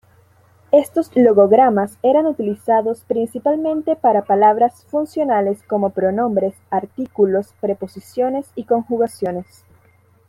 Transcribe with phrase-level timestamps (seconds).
[0.71, 9.63] Estos logogramas eran utilizados principalmente para palabras funcionales como pronombres, artículos, preposiciones, y conjunciones.